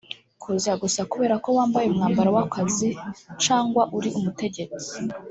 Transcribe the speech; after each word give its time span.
Kuza 0.41 0.71
gusa 0.81 1.01
kubera 1.11 1.35
ko 1.43 1.49
wambaye 1.57 1.85
umwambaro 1.89 2.29
w’akazi 2.37 2.89
cangwa 3.43 3.83
uri 3.97 4.09
umutegetsi 4.17 4.93